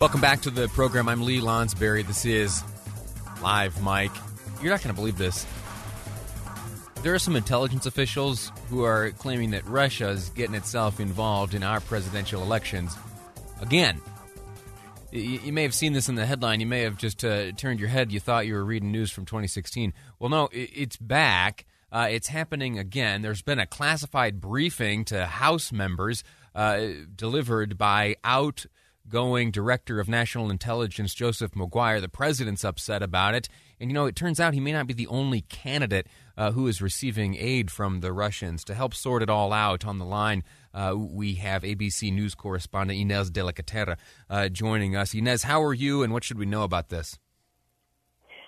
[0.00, 1.08] Welcome back to the program.
[1.08, 2.04] I'm Lee Lonsberry.
[2.04, 2.64] This is
[3.40, 4.10] Live Mike.
[4.60, 5.46] You're not going to believe this.
[7.02, 11.62] There are some intelligence officials who are claiming that Russia is getting itself involved in
[11.62, 12.96] our presidential elections
[13.60, 14.00] again.
[15.12, 16.58] You, may have seen this in the headline.
[16.58, 18.10] You may have just uh, turned your head.
[18.10, 19.94] You thought you were reading news from 2016.
[20.18, 21.66] Well, no, it, it's back.
[21.92, 23.22] Uh, it's happening again.
[23.22, 26.80] There's been a classified briefing to House members uh,
[27.14, 28.16] delivered by
[29.06, 32.00] outgoing Director of National Intelligence Joseph Maguire.
[32.00, 33.48] The president's upset about it.
[33.78, 36.66] And, you know, it turns out he may not be the only candidate uh, who
[36.68, 38.64] is receiving aid from the Russians.
[38.64, 42.98] To help sort it all out on the line, uh, we have ABC News correspondent
[42.98, 43.96] Inez de la Cuetara
[44.30, 45.14] uh, joining us.
[45.14, 47.18] Inez, how are you, and what should we know about this?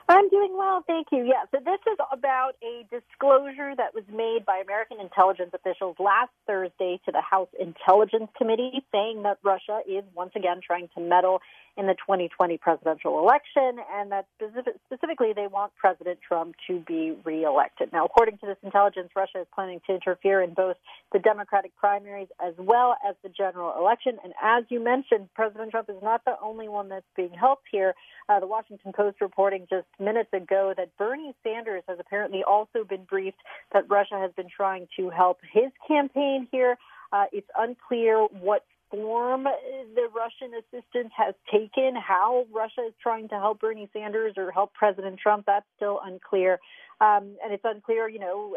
[0.09, 1.25] I'm doing well, thank you.
[1.25, 6.31] Yeah, so this is about a disclosure that was made by American intelligence officials last
[6.47, 11.41] Thursday to the House Intelligence Committee saying that Russia is once again trying to meddle
[11.77, 17.15] in the 2020 presidential election, and that specific, specifically they want President Trump to be
[17.25, 17.93] reelected.
[17.93, 20.77] Now, according to this intelligence, Russia is planning to interfere in both
[21.13, 24.19] the Democratic primaries as well as the general election.
[24.25, 27.95] And as you mentioned, President Trump is not the only one that's being helped here.
[28.29, 33.05] Uh, the Washington Post reporting just minutes ago that Bernie Sanders has apparently also been
[33.05, 33.39] briefed
[33.73, 36.77] that Russia has been trying to help his campaign here.
[37.13, 43.35] Uh, it's unclear what form the Russian assistance has taken, how Russia is trying to
[43.37, 46.59] help Bernie Sanders or help President Trump, that's still unclear.
[47.01, 48.57] Um, and it's unclear, you know,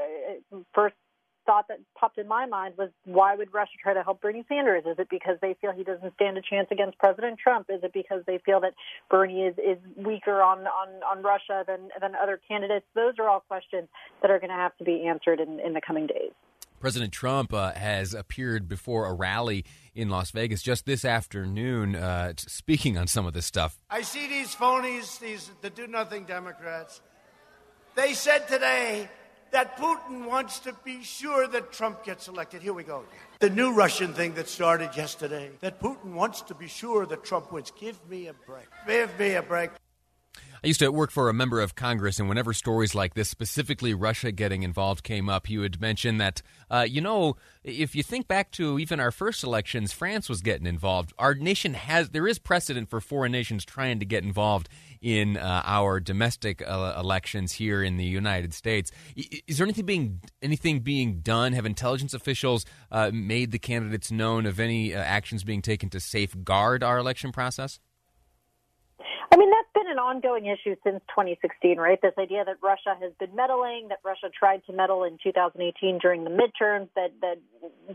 [0.51, 0.95] uh, first
[1.45, 4.83] thought that popped in my mind was why would Russia try to help Bernie Sanders?
[4.85, 7.67] Is it because they feel he doesn't stand a chance against President Trump?
[7.69, 8.75] Is it because they feel that
[9.09, 12.85] Bernie is, is weaker on, on, on Russia than, than other candidates?
[12.93, 13.87] Those are all questions
[14.21, 16.33] that are going to have to be answered in, in the coming days.
[16.79, 22.33] President Trump uh, has appeared before a rally in Las Vegas just this afternoon, uh,
[22.37, 23.77] speaking on some of this stuff.
[23.89, 27.01] I see these phonies, these the do nothing Democrats.
[27.95, 29.09] They said today
[29.51, 32.61] that Putin wants to be sure that Trump gets elected.
[32.61, 33.03] Here we go.
[33.39, 37.51] The new Russian thing that started yesterday that Putin wants to be sure that Trump
[37.51, 37.71] wins.
[37.79, 38.67] Give me a break.
[38.87, 39.71] Give me a break.
[40.63, 43.93] I used to work for a member of Congress, and whenever stories like this, specifically
[43.93, 48.27] Russia getting involved, came up, he would mention that, uh, you know, if you think
[48.27, 51.13] back to even our first elections, France was getting involved.
[51.17, 54.67] Our nation has, there is precedent for foreign nations trying to get involved
[55.01, 58.91] in uh, our domestic uh, elections here in the United States.
[59.15, 61.53] Is there anything being anything being done?
[61.53, 66.01] Have intelligence officials uh, made the candidates known of any uh, actions being taken to
[66.01, 67.79] safeguard our election process?
[69.31, 72.01] I mean, that's been an ongoing issue since 2016, right?
[72.01, 76.23] This idea that Russia has been meddling, that Russia tried to meddle in 2018 during
[76.23, 77.37] the midterms, that, that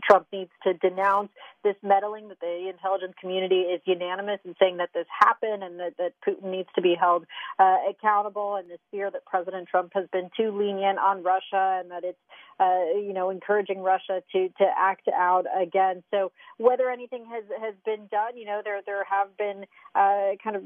[0.01, 1.29] Trump needs to denounce
[1.61, 5.97] this meddling, that the intelligence community is unanimous in saying that this happened and that,
[5.97, 7.25] that Putin needs to be held
[7.59, 11.91] uh, accountable, and this fear that President Trump has been too lenient on Russia and
[11.91, 12.19] that it's,
[12.61, 16.01] uh, you know, encouraging Russia to, to act out again.
[16.11, 19.65] So whether anything has, has been done, you know, there, there have been
[19.95, 20.63] uh, kind of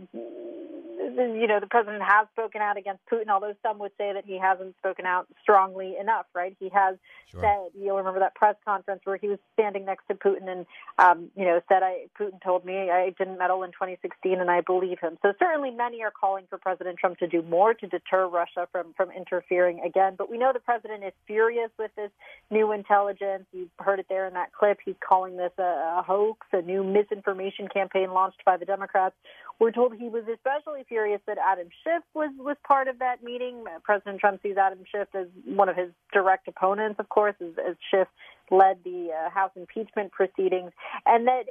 [1.00, 4.38] you know, the president has spoken out against Putin, although some would say that he
[4.38, 6.56] hasn't spoken out strongly enough, right?
[6.60, 6.96] He has
[7.32, 7.42] sure.
[7.42, 10.66] said, you'll remember that press conference where he was standing next to Putin and,
[10.98, 14.62] um, you know, said, I, Putin told me I didn't meddle in 2016 and I
[14.62, 15.18] believe him.
[15.22, 18.94] So certainly many are calling for President Trump to do more to deter Russia from,
[18.96, 20.16] from interfering again.
[20.18, 22.12] But we know the president is furious with this
[22.52, 23.46] new intelligence.
[23.52, 24.80] You heard it there in that clip.
[24.84, 29.16] He's calling this a, a hoax, a new misinformation campaign launched by the Democrats.
[29.60, 30.49] We're told he was especially
[30.88, 33.64] furious that Adam Schiff was was part of that meeting.
[33.84, 37.76] President Trump sees Adam Schiff as one of his direct opponents, of course, as, as
[37.92, 38.08] Schiff
[38.52, 40.72] led the uh, House impeachment proceedings,
[41.06, 41.44] and that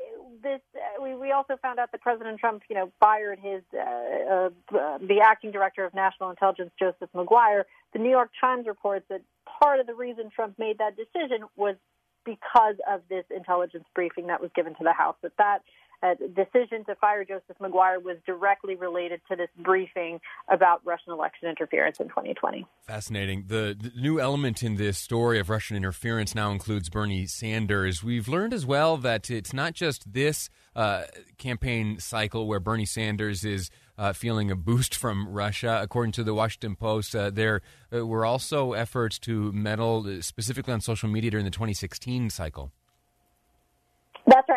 [0.43, 4.50] this uh, we, we also found out that President Trump, you know, fired his uh,
[4.75, 7.67] uh, the acting director of national intelligence, Joseph Maguire.
[7.93, 9.23] The New York Times reports that
[9.61, 11.77] part of the reason Trump made that decision was
[12.25, 15.17] because of this intelligence briefing that was given to the House.
[15.23, 15.62] That that
[16.03, 21.49] uh, decision to fire Joseph Maguire was directly related to this briefing about Russian election
[21.49, 22.67] interference in 2020.
[22.87, 23.45] Fascinating.
[23.49, 28.03] The, the, new element in this story of Russian interference now includes Bernie Sanders.
[28.03, 31.05] We've learned as well that it's not just this uh,
[31.37, 35.81] campaign cycle where Bernie Sanders is uh, feeling a boost from Russia.
[35.83, 37.61] According to the Washington Post, uh, there
[37.93, 42.71] uh, were also efforts to meddle uh, specifically on social media during the 2016 cycle.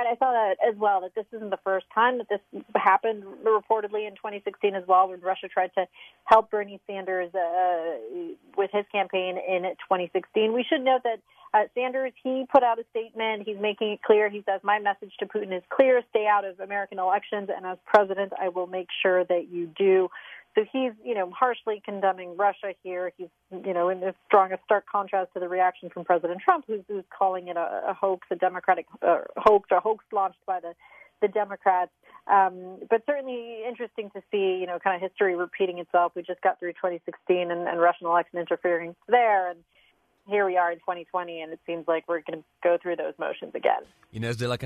[0.02, 0.14] Right.
[0.14, 1.02] I saw that as well.
[1.02, 2.40] That this isn't the first time that this
[2.76, 3.24] happened.
[3.46, 5.86] Reportedly in 2016 as well, when Russia tried to
[6.26, 7.98] help Bernie Sanders uh,
[8.58, 10.54] with his campaign in 2016.
[10.54, 11.20] We should note that
[11.54, 13.44] uh, Sanders he put out a statement.
[13.46, 14.30] He's making it clear.
[14.30, 17.78] He says, "My message to Putin is clear: stay out of American elections, and as
[17.86, 20.10] president, I will make sure that you do."
[20.56, 23.14] So he's, you know, harshly condemning Russia here.
[23.18, 27.06] He's, you know, in a stark contrast to the reaction from President Trump, who's, who's
[27.18, 30.74] calling it a, a hoax, a democratic uh, hoax, a hoax launched by the
[31.22, 31.92] the Democrats.
[32.32, 36.14] Um, but certainly interesting to see, you know, kind of history repeating itself.
[36.16, 39.60] We just got through 2016 and, and Russian election interference there, and
[40.28, 43.14] here we are in 2020, and it seems like we're going to go through those
[43.18, 43.84] motions again.
[44.14, 44.58] Inez de la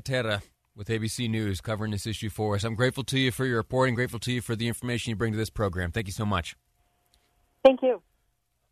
[0.75, 2.63] with ABC News covering this issue for us.
[2.63, 5.15] I'm grateful to you for your report and grateful to you for the information you
[5.15, 5.91] bring to this program.
[5.91, 6.55] Thank you so much.
[7.63, 8.01] Thank you.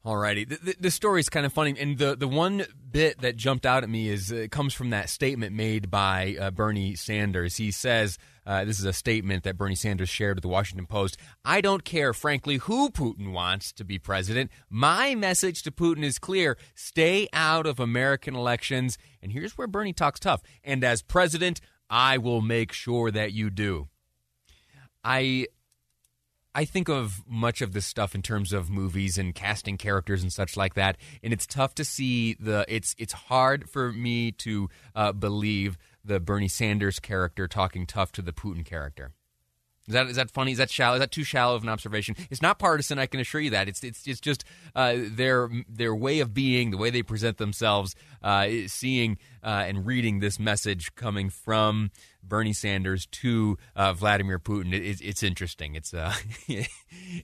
[0.05, 0.43] All righty.
[0.43, 1.75] The, the, the story is kind of funny.
[1.79, 5.07] And the, the one bit that jumped out at me is uh, comes from that
[5.07, 7.55] statement made by uh, Bernie Sanders.
[7.55, 11.15] He says, uh, this is a statement that Bernie Sanders shared with the Washington Post.
[11.45, 14.51] I don't care, frankly, who Putin wants to be president.
[14.69, 18.97] My message to Putin is clear stay out of American elections.
[19.21, 20.41] And here's where Bernie talks tough.
[20.65, 21.61] And as president,
[21.93, 23.87] I will make sure that you do.
[25.03, 25.45] I
[26.55, 30.33] I think of much of this stuff in terms of movies and casting characters and
[30.33, 32.65] such like that, and it's tough to see the.
[32.67, 38.23] It's it's hard for me to uh, believe the Bernie Sanders character talking tough to
[38.23, 39.11] the Putin character.
[39.87, 40.53] Is that is that funny?
[40.53, 40.95] Is that shallow?
[40.95, 42.15] Is that too shallow of an observation?
[42.29, 42.99] It's not partisan.
[42.99, 43.67] I can assure you that.
[43.67, 44.45] It's it's it's just
[44.75, 49.85] uh, their their way of being, the way they present themselves, uh, seeing uh, and
[49.85, 51.91] reading this message coming from
[52.23, 54.73] Bernie Sanders to uh, Vladimir Putin.
[54.73, 55.75] It, it's interesting.
[55.75, 56.13] It's uh,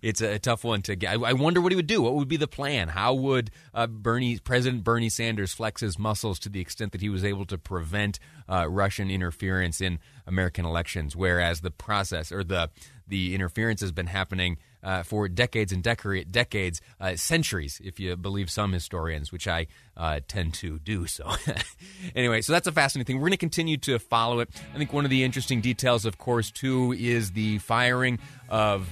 [0.02, 1.22] it's a tough one to get.
[1.22, 2.02] I, wonder what he would do.
[2.02, 2.90] What would be the plan?
[2.90, 7.10] How would uh, Bernie President Bernie Sanders flex his muscles to the extent that he
[7.10, 11.16] was able to prevent Russian interference in American elections?
[11.16, 12.70] Whereas the process or the
[13.08, 18.16] the interference has been happening uh, for decades and dec- decades, uh, centuries, if you
[18.16, 19.68] believe some historians, which I
[19.98, 21.06] uh, tend to do.
[21.08, 21.32] So,
[22.16, 23.16] anyway, so that's a fascinating thing.
[23.18, 24.50] We're going to continue to follow it.
[24.74, 28.90] I think one of the interesting details, of course, too, is the firing of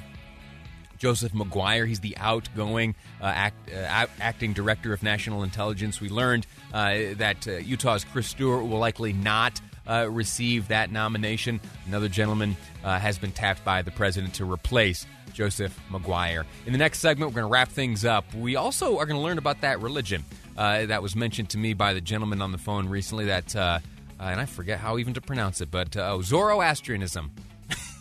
[0.98, 1.86] Joseph Maguire.
[1.86, 6.02] He's the outgoing uh, act, uh, acting director of national intelligence.
[6.02, 11.62] We learned uh, that uh, Utah's Chris Stewart will likely not uh, receive that nomination.
[11.86, 16.46] Another gentleman uh, has been tapped by the president to replace Joseph Maguire.
[16.66, 18.34] In the next segment, we're going to wrap things up.
[18.34, 20.24] We also are going to learn about that religion
[20.58, 23.26] uh, that was mentioned to me by the gentleman on the phone recently.
[23.26, 23.80] That uh,
[24.20, 27.32] and I forget how even to pronounce it, but uh, Zoroastrianism.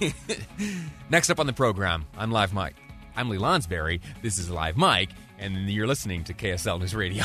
[1.11, 2.77] next up on the program, I'm Live Mike.
[3.17, 4.01] I'm Lee Lonsberry.
[4.23, 7.25] This is Live Mike, and you're listening to KSL News Radio.